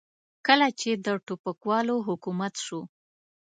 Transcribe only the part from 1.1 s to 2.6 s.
ټوپکوالو حکومت